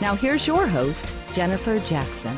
[0.00, 2.34] Now here's your host, Jennifer Jackson.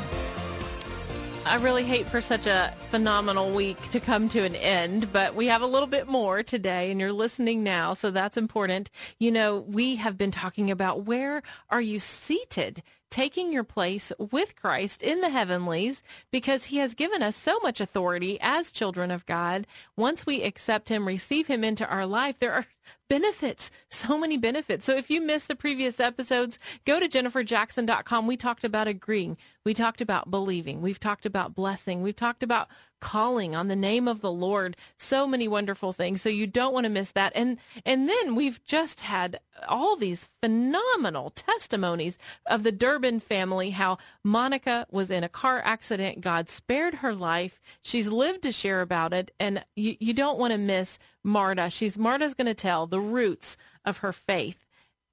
[1.47, 5.47] I really hate for such a phenomenal week to come to an end, but we
[5.47, 8.91] have a little bit more today and you're listening now, so that's important.
[9.19, 12.83] You know, we have been talking about where are you seated?
[13.13, 17.79] Taking your place with Christ in the heavenlies because he has given us so much
[17.79, 19.67] authority as children of God.
[19.97, 22.67] Once we accept him, receive him into our life, there are
[23.11, 24.87] benefits, so many benefits.
[24.87, 28.27] So if you missed the previous episodes, go to jenniferjackson.com.
[28.27, 29.37] We talked about agreeing.
[29.63, 30.81] We talked about believing.
[30.81, 32.01] We've talked about blessing.
[32.01, 32.69] We've talked about
[33.03, 34.77] calling on the name of the Lord.
[34.97, 36.23] So many wonderful things.
[36.23, 37.33] So you don't want to miss that.
[37.35, 43.99] And and then we've just had all these phenomenal testimonies of the Durbin family, how
[44.23, 46.21] Monica was in a car accident.
[46.21, 47.61] God spared her life.
[47.83, 49.33] She's lived to share about it.
[49.39, 51.69] And you, you don't want to miss Marta.
[51.71, 54.65] She's Marta's going to tell the roots of her faith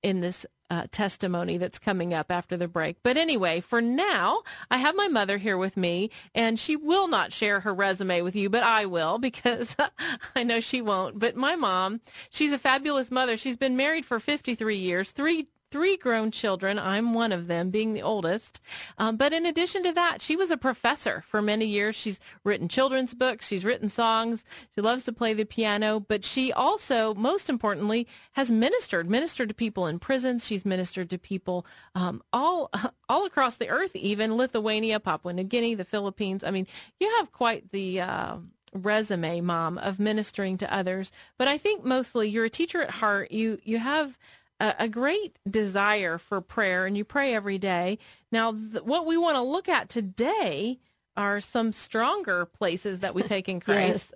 [0.03, 2.97] in this uh, testimony that's coming up after the break.
[3.02, 7.33] But anyway, for now, I have my mother here with me, and she will not
[7.33, 9.75] share her resume with you, but I will because
[10.35, 11.19] I know she won't.
[11.19, 13.38] But my mom, she's a fabulous mother.
[13.38, 16.80] She's been married for 53 years, three three grown children.
[16.80, 18.59] I'm one of them, being the oldest.
[18.97, 21.96] Um, but in addition to that, she was a professor for many years.
[21.96, 23.47] She's written children's books.
[23.47, 24.44] She's written songs.
[24.74, 26.00] She loves to play the piano.
[26.00, 30.46] But she also, most importantly, has ministered, ministered to people in prisons.
[30.46, 31.66] She's ministered to people
[31.96, 32.69] um, all
[33.09, 36.44] all across the earth, even Lithuania, Papua New Guinea, the Philippines.
[36.44, 36.68] I mean,
[37.00, 38.38] you have quite the uh,
[38.74, 41.12] resume, mom, of ministering to others.
[41.38, 43.31] But I think mostly you're a teacher at heart.
[43.31, 44.18] You you have
[44.59, 47.97] a, a great desire for prayer, and you pray every day.
[48.31, 50.80] Now, th- what we want to look at today
[51.18, 54.14] are some stronger places that we take in Christ.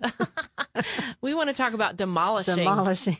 [1.20, 2.56] we want to talk about demolishing.
[2.56, 3.18] Demolishing.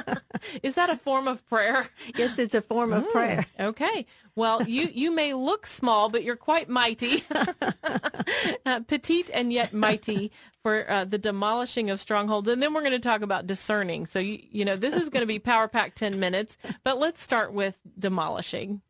[0.62, 1.88] Is that a form of prayer?
[2.16, 3.46] Yes, it's a form of mm, prayer.
[3.58, 4.04] Okay.
[4.36, 7.24] Well, you you may look small, but you're quite mighty,
[8.66, 12.48] uh, petite and yet mighty for uh, the demolishing of strongholds.
[12.48, 14.06] And then we're going to talk about discerning.
[14.06, 17.22] So you you know this is going to be power pack ten minutes, but let's
[17.22, 18.82] start with demolishing.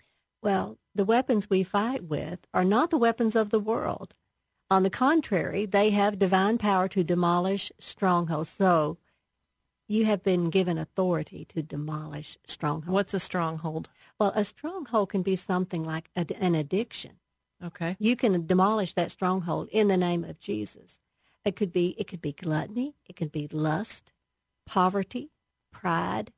[0.42, 4.14] Well, the weapons we fight with are not the weapons of the world.
[4.70, 8.48] On the contrary, they have divine power to demolish strongholds.
[8.48, 8.96] So
[9.88, 12.94] you have been given authority to demolish strongholds.
[12.94, 13.90] What's a stronghold?
[14.18, 17.12] Well, a stronghold can be something like a, an addiction.
[17.62, 17.96] Okay.
[17.98, 21.00] You can demolish that stronghold in the name of Jesus.
[21.44, 24.12] It could be it could be gluttony, it could be lust,
[24.66, 25.30] poverty,
[25.72, 26.32] pride.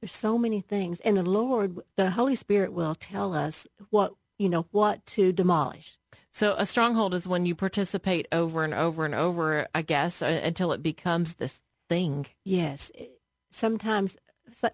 [0.00, 4.48] There's so many things, and the Lord, the Holy Spirit, will tell us what you
[4.48, 5.98] know what to demolish.
[6.32, 10.40] So a stronghold is when you participate over and over and over, I guess, uh,
[10.42, 12.26] until it becomes this thing.
[12.44, 12.90] Yes.
[13.50, 14.16] Sometimes,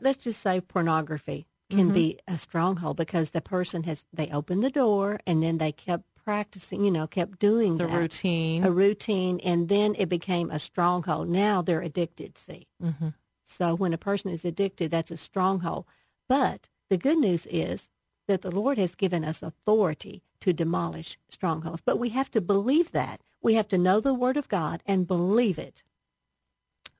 [0.00, 1.94] let's just say pornography can mm-hmm.
[1.94, 6.04] be a stronghold because the person has, they opened the door and then they kept
[6.24, 8.64] practicing, you know, kept doing the that, routine.
[8.64, 9.40] A routine.
[9.44, 11.28] And then it became a stronghold.
[11.28, 12.66] Now they're addicted, see.
[12.82, 13.08] Mm-hmm.
[13.44, 15.86] So when a person is addicted, that's a stronghold.
[16.28, 17.90] But the good news is
[18.26, 21.80] that the Lord has given us authority to demolish strongholds.
[21.80, 23.20] But we have to believe that.
[23.40, 25.84] We have to know the Word of God and believe it.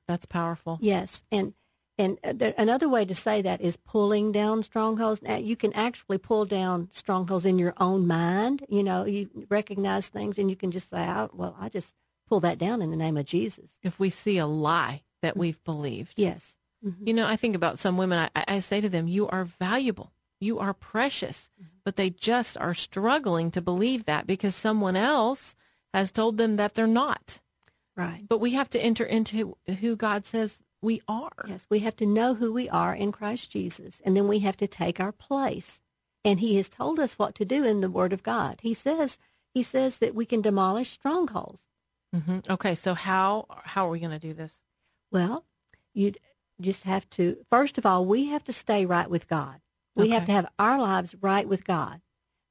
[0.07, 0.79] That's powerful.
[0.81, 1.53] Yes, and
[1.97, 5.21] and uh, there, another way to say that is pulling down strongholds.
[5.21, 8.65] Now, you can actually pull down strongholds in your own mind.
[8.69, 11.95] You know, you recognize things, and you can just say, oh, "Well, I just
[12.27, 15.39] pull that down in the name of Jesus." If we see a lie that mm-hmm.
[15.39, 16.57] we've believed, yes.
[16.85, 17.07] Mm-hmm.
[17.07, 18.29] You know, I think about some women.
[18.35, 20.11] I, I say to them, "You are valuable.
[20.39, 21.69] You are precious," mm-hmm.
[21.83, 25.55] but they just are struggling to believe that because someone else
[25.93, 27.39] has told them that they're not.
[27.95, 28.23] Right.
[28.29, 31.45] But we have to enter into who God says we are.
[31.47, 34.57] Yes, we have to know who we are in Christ Jesus, and then we have
[34.57, 35.81] to take our place
[36.27, 38.59] and He has told us what to do in the Word of God.
[38.61, 39.17] He says
[39.53, 41.65] He says that we can demolish strongholds.
[42.13, 44.61] hmm Okay, so how how are we going to do this?
[45.11, 45.45] Well,
[45.93, 46.13] you
[46.59, 47.37] just have to.
[47.49, 49.61] First of all, we have to stay right with God.
[49.95, 52.01] We have to have our lives right with God,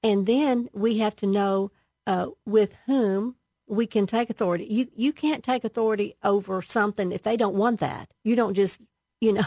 [0.02, 1.70] and then we have to know
[2.06, 3.35] uh, with whom
[3.68, 4.64] we can take authority.
[4.66, 8.10] You you can't take authority over something if they don't want that.
[8.24, 8.80] You don't just
[9.20, 9.44] you know.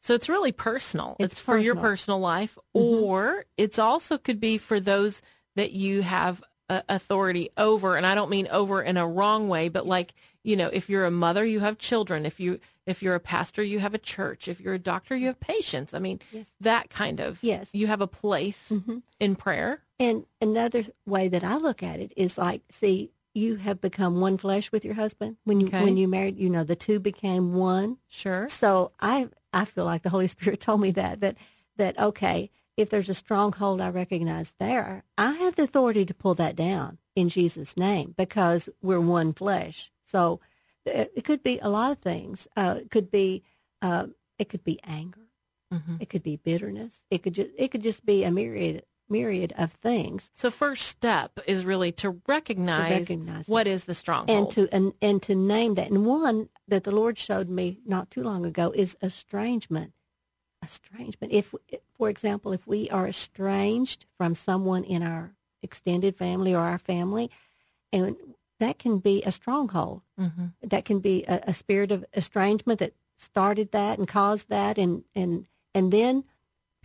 [0.00, 1.16] So it's really personal.
[1.18, 1.90] It's, It's for your personal.
[1.90, 3.02] personal life, Mhm.
[3.02, 5.22] or it's also could be for those
[5.56, 7.96] that you have uh, authority over.
[7.96, 10.12] And I don't mean over in a wrong way, but like
[10.42, 12.26] you know, if you're a mother, you have children.
[12.26, 14.46] If you if you're a pastor, you have a church.
[14.46, 15.94] If you're a doctor, you have patients.
[15.94, 16.54] I mean, Yes.
[16.60, 17.70] that kind of Yes.
[17.72, 19.00] You have a place Mhm.
[19.18, 19.80] in prayer.
[19.98, 24.38] And another way that I look at it is like, see, you have become one
[24.38, 25.82] flesh with your husband when you Okay.
[25.82, 26.38] when you married.
[26.38, 27.98] You know, the two became one.
[28.08, 28.48] Sure.
[28.48, 31.36] So I I feel like the Holy Spirit told me that that
[31.76, 36.34] that okay, if there's a stronghold I recognize there, I have the authority to pull
[36.36, 39.90] that down in Jesus' name because we're one flesh.
[40.04, 40.40] So
[40.84, 42.46] it it could be a lot of things.
[42.56, 43.42] Uh, it could be
[43.82, 44.06] uh,
[44.38, 45.20] it could be anger.
[45.72, 46.00] Mhm.
[46.00, 47.04] It could be bitterness.
[47.10, 50.30] It could just it could just be a myriad myriad of things.
[50.34, 53.70] So first step is really to recognize, recognize what it.
[53.70, 54.38] is the stronghold.
[54.38, 55.90] and to and, and to name that.
[55.90, 59.92] And one that the Lord showed me not too long ago is estrangement.
[60.62, 61.32] Estrangement.
[61.32, 61.54] If,
[61.96, 67.30] for example, if we are estranged from someone in our extended family or our family,
[67.92, 68.16] and
[68.60, 70.02] that can be a stronghold.
[70.18, 70.52] Mhm.
[70.62, 75.04] That can be a, a spirit of estrangement that started that and caused that, and
[75.14, 76.24] and and then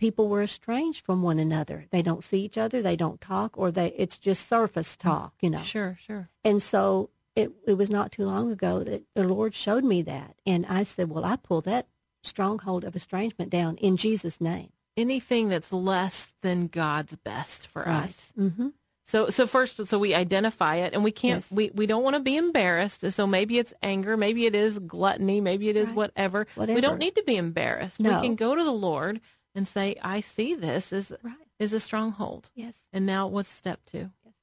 [0.00, 1.84] people were estranged from one another.
[1.90, 2.82] They don't see each other.
[2.82, 5.34] They don't talk, or they it's just surface talk.
[5.40, 5.62] You know.
[5.62, 6.28] Sure, sure.
[6.42, 10.34] And so it, it was not too long ago that the Lord showed me that.
[10.44, 11.86] And I said, well, I pull that
[12.24, 14.70] stronghold of estrangement down in Jesus' name.
[14.96, 18.32] Anything that's less than God's best for us.
[18.38, 18.68] Mm-hmm.
[19.04, 21.50] So so first so we identify it and we can't Yes.
[21.52, 23.08] we, we don't want to be embarrassed.
[23.10, 25.96] So maybe it's anger, maybe it is gluttony, maybe it is Right.
[25.96, 26.46] whatever.
[26.56, 28.00] We don't need to be embarrassed.
[28.00, 28.16] No.
[28.20, 29.20] We can go to the Lord
[29.54, 31.34] and say, I see this is Right.
[31.58, 32.50] is a stronghold.
[32.54, 32.88] Yes.
[32.92, 34.10] And now what's step two?
[34.24, 34.34] Yes.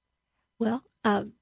[0.60, 1.34] Well, um,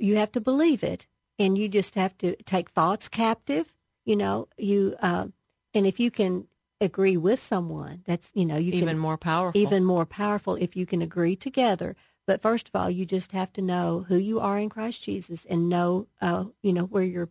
[0.00, 1.06] you have to believe it,
[1.38, 3.72] and you just have to take thoughts captive.
[4.04, 5.28] You know, you uh,
[5.74, 6.48] and if you can
[6.80, 9.60] agree with someone, that's you know you Even can more powerful.
[9.60, 11.96] even more powerful if you can agree together.
[12.26, 15.44] But first of all, you just have to know who you are in Christ Jesus
[15.44, 17.28] and know, uh, you know, where your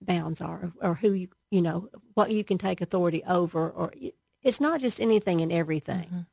[0.00, 3.68] bounds are or who you, you know, what you can take authority over.
[3.68, 3.92] Or
[4.42, 6.08] it's not just anything and everything.
[6.12, 6.26] Mhm.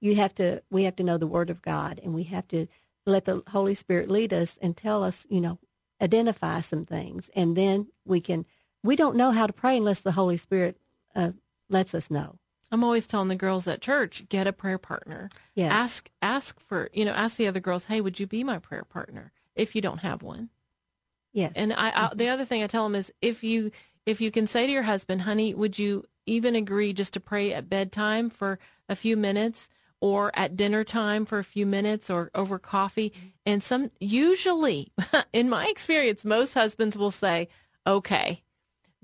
[0.00, 2.66] You have to, we have to know the Word of God and we have to
[3.06, 5.58] let the Holy Spirit lead us and tell us, you know,
[6.00, 7.30] identify some things.
[7.34, 8.44] And then we can,
[8.82, 10.76] we don't know how to pray unless the Holy Spirit
[11.14, 11.32] uh,
[11.68, 12.38] lets us know.
[12.70, 15.30] I'm always telling the girls at church, get a prayer partner.
[15.54, 15.72] Yes.
[15.72, 18.84] Ask ask for you know, ask the other girls, hey, would you be my prayer
[18.84, 20.50] partner if you don't have one?
[21.32, 21.52] Yes.
[21.54, 23.70] And I, I the other thing I tell them is if you
[24.04, 27.52] if you can say to your husband, honey, would you even agree just to pray
[27.52, 28.58] at bedtime for
[28.88, 29.68] a few minutes
[30.00, 33.12] or at dinner time for a few minutes or over coffee?
[33.44, 34.92] And some usually
[35.32, 37.48] in my experience, most husbands will say,
[37.86, 38.42] okay.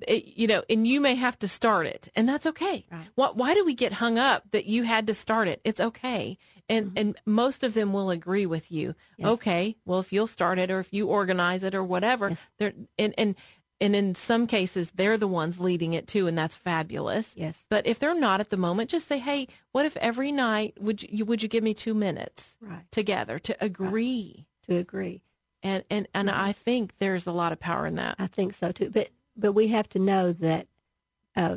[0.08, 2.86] It- you know, and you may have to start it, and that's okay.
[2.90, 3.06] Right.
[3.14, 3.36] What?
[3.36, 5.60] Why do we get hung up that you had to start it?
[5.62, 6.38] It's okay,
[6.68, 6.98] and mm-hmm.
[6.98, 8.96] and most of them will agree with you.
[9.16, 9.28] Yes.
[9.28, 12.50] Okay, well, if you'll start it, or if you organize it, or whatever, Yes.
[12.58, 13.36] they're and and
[13.82, 17.34] and in some cases they're the ones leading it too, and that's fabulous.
[17.36, 17.66] yes.
[17.68, 21.02] But if they're not at the moment, just say, "Hey, what if every night would
[21.02, 22.84] you would you give me two minutes Right.
[22.90, 25.22] together to agree?" To agree.
[25.62, 28.16] And and and I think there's a lot of power in that.
[28.18, 28.90] I think so too.
[28.90, 30.66] But but we have to know that
[31.36, 31.56] uh,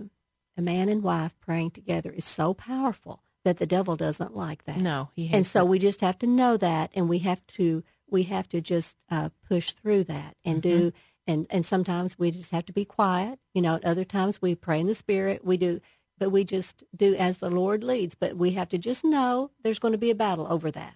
[0.58, 4.78] a man and wife praying together is so powerful that the devil doesn't like that.
[4.78, 5.68] No, he hates and so it.
[5.70, 9.30] we just have to know that, and we have to we have to just uh,
[9.48, 10.94] push through that and do.
[11.28, 13.40] And and sometimes we just have to be quiet.
[13.54, 15.46] You know, at other times we pray in the spirit.
[15.46, 15.82] We do.
[16.20, 18.16] But we just do as the Lord leads.
[18.16, 20.96] But we have to just know there's going to be a battle over that.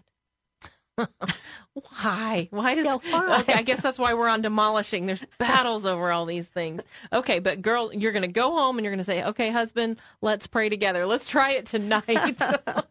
[1.73, 2.47] Why?
[2.51, 2.85] Why does?
[2.85, 3.39] Yeah, why?
[3.41, 5.05] Okay, I guess that's why we're on demolishing.
[5.05, 6.81] There's battles over all these things.
[7.13, 9.99] Okay, but girl, you're going to go home and you're going to say, "Okay, husband,
[10.21, 11.05] let's pray together.
[11.05, 12.35] Let's try it tonight.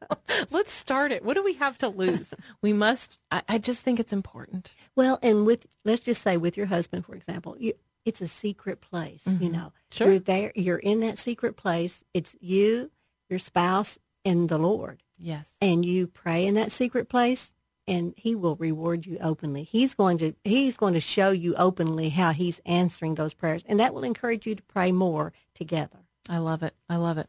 [0.50, 1.24] let's start it.
[1.24, 2.32] What do we have to lose?
[2.62, 3.18] We must.
[3.30, 4.74] I, I just think it's important.
[4.96, 7.74] Well, and with let's just say with your husband, for example, you,
[8.04, 9.24] it's a secret place.
[9.40, 9.74] You know, Mm-hmm.
[9.90, 10.10] Sure.
[10.10, 10.52] you're there.
[10.54, 12.04] You're in that secret place.
[12.14, 12.90] It's you,
[13.28, 15.48] your spouse, and the Lord, Yes.
[15.62, 17.52] and you pray in that secret place,
[17.88, 19.64] and He will reward you openly.
[19.64, 23.80] He's going to He's going to show you openly how He's answering those prayers, and
[23.80, 25.98] that will encourage you to pray more together.
[26.28, 26.74] I love it.
[26.88, 27.28] I love it.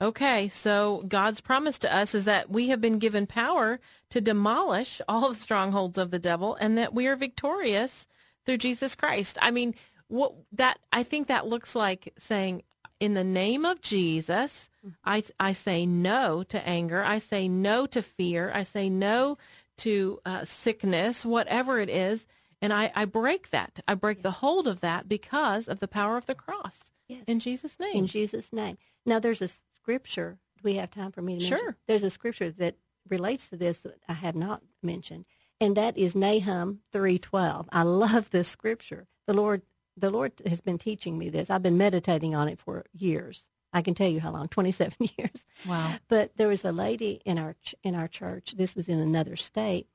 [0.00, 5.00] Okay, so God's promise to us is that we have been given power to demolish
[5.08, 8.06] all the strongholds of the devil and that we are victorious
[8.44, 9.38] through Jesus Christ.
[9.40, 9.74] I mean,
[10.08, 12.62] what that I think that looks like saying
[13.00, 14.94] in the name of Jesus, mm-hmm.
[15.04, 19.38] I I say no to anger, I say no to fear, I say no
[19.78, 22.26] to uh, sickness, whatever it is,
[22.62, 23.80] and I I break that.
[23.86, 26.92] I break the hold of that because of the power of the cross.
[27.08, 27.24] Yes.
[27.26, 27.96] In Jesus name.
[27.96, 28.78] In Jesus' name.
[29.04, 30.38] Now, there's a scripture.
[30.56, 31.58] Do we have time for me to mention?
[31.58, 31.76] Sure.
[31.86, 32.76] There's a scripture that
[33.08, 35.26] relates to this that I have not mentioned,
[35.60, 37.68] and that is Nahum 3:12.
[37.70, 39.06] I love this scripture.
[39.26, 39.62] The Lord
[39.96, 41.48] the Lord has been teaching me this.
[41.48, 43.46] I've been meditating on it for years.
[43.76, 45.46] I can tell you how long, 27 years.
[45.68, 45.94] Wow.
[46.08, 48.54] But there was a lady in our ch- in our church.
[48.56, 49.86] This was in another state,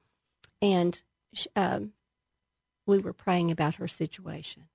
[0.61, 1.01] and
[1.33, 1.93] sh um,
[2.85, 4.67] we were praying about her situation,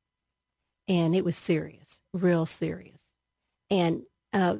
[0.88, 3.02] and it was serious, real serious.
[3.70, 4.56] And uh,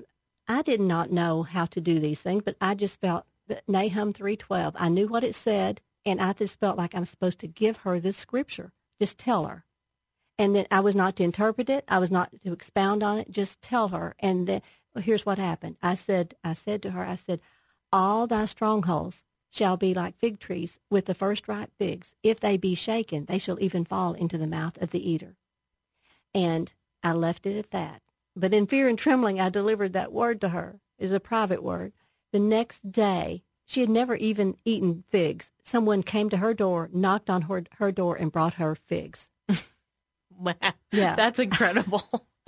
[0.48, 4.12] I did not know how to do these things, but I just felt that Nahum
[4.12, 4.76] three twelve.
[4.78, 7.98] I knew what it said, and I just felt like I'm supposed to give her
[7.98, 8.72] this scripture.
[9.00, 9.64] Just tell her,
[10.38, 11.84] and then I was not to interpret it.
[11.88, 13.30] I was not to expound on it.
[13.30, 14.14] Just tell her.
[14.18, 14.62] And then
[14.94, 15.76] well, here's what happened.
[15.82, 17.40] I said, I said to her, I said,
[17.92, 22.14] all thy strongholds shall be like fig trees with the first ripe figs.
[22.22, 25.36] If they be shaken, they shall even fall into the mouth of the eater.
[26.34, 28.02] And I left it at that.
[28.34, 30.80] But in fear and trembling, I delivered that word to her.
[30.98, 31.92] It was a private word.
[32.32, 35.50] The next day, she had never even eaten figs.
[35.62, 39.30] Someone came to her door, knocked on her, her door, and brought her figs.
[40.38, 40.54] Wow.
[40.92, 41.14] Yeah.
[41.16, 42.02] That's incredible.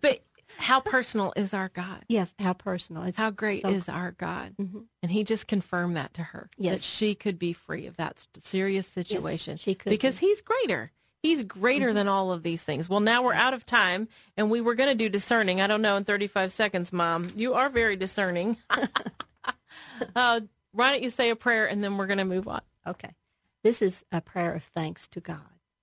[0.00, 0.20] but
[0.56, 2.04] how personal is our God?
[2.08, 3.04] Yes, how personal.
[3.04, 4.54] It's How great so- is our God?
[4.60, 4.84] Mhm.
[5.02, 6.50] And he just confirmed that to her.
[6.58, 6.78] Yes.
[6.78, 9.56] That she could be free of that serious situation.
[9.56, 10.26] she could Because be.
[10.26, 10.90] he's greater.
[11.22, 12.88] He's greater than all of these things.
[12.88, 15.60] Well, now we're out of time and we were going to do discerning.
[15.60, 17.28] I don't know in 35 seconds, Mom.
[17.34, 18.56] You are very discerning.
[20.14, 20.40] uh,
[20.72, 22.60] why don't you say a prayer and then we're going to move on?
[22.86, 23.10] Okay.
[23.64, 25.40] This is a prayer of thanks to God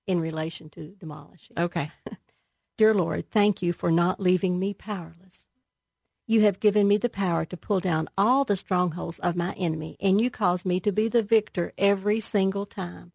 [0.07, 1.57] in relation to demolishing.
[1.57, 1.91] Okay.
[2.77, 5.45] Dear Lord, thank you for not leaving me powerless.
[6.27, 9.95] You have given me the power to pull down all the strongholds of my enemy,
[10.00, 13.12] and you cause me to be the victor every single time.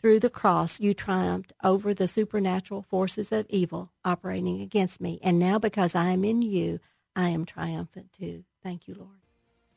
[0.00, 5.38] Through the cross, you triumphed over the supernatural forces of evil operating against me, and
[5.38, 6.78] now because I am in you,
[7.16, 8.44] I am triumphant too.
[8.62, 9.21] Thank you, Lord.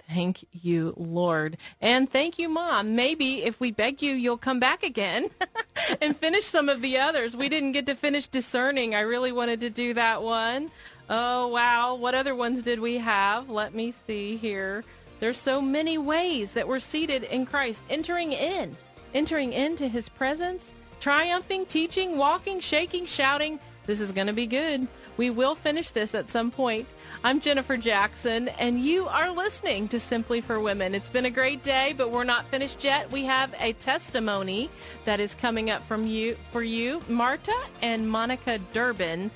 [0.07, 1.57] Thank you, Lord.
[1.81, 2.95] And thank you, Mom.
[2.95, 5.29] Maybe if we beg you, you'll come back again
[6.01, 7.35] and finish some of the others.
[7.35, 8.93] We didn't get to finish discerning.
[8.93, 10.69] I really wanted to do that one.
[11.09, 11.95] Oh, wow.
[11.95, 13.49] What other ones did we have?
[13.49, 14.83] Let me see here.
[15.19, 18.75] There's so many ways that we're seated in Christ, entering in,
[19.13, 23.59] entering into his presence, triumphing, teaching, walking, shaking, shouting.
[23.85, 24.87] This is going to be good.
[25.17, 26.87] We will finish this at some point.
[27.23, 30.93] I'm Jennifer Jackson, and you are listening to Simply for Women.
[30.93, 33.11] It's been a great day, but we're not finished yet.
[33.11, 34.69] We have a testimony
[35.05, 39.31] that is coming up from you for you, Marta and Monica Durbin.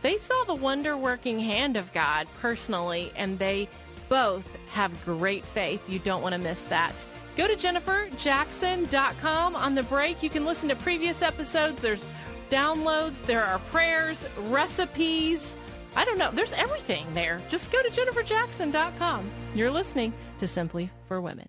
[0.00, 3.68] They saw the wonder-working hand of God personally, and they
[4.08, 5.88] both have great faith.
[5.88, 6.94] You don't want to miss that.
[7.36, 10.22] Go to jenniferjackson.com on the break.
[10.22, 11.80] You can listen to previous episodes.
[11.80, 12.08] There's
[12.50, 15.56] downloads, there are prayers, recipes.
[15.96, 16.30] I don't know.
[16.32, 17.40] There's everything there.
[17.48, 19.30] Just go to jenniferjackson.com.
[19.54, 21.48] You're listening to Simply for Women.